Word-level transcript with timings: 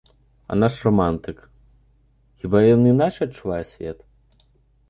А 0.53 0.55
наш 0.61 0.77
рамантык, 0.85 1.37
хіба 2.41 2.57
ён 2.73 2.89
іначай 2.93 3.23
адчувае 3.29 3.63
свет? 3.75 3.99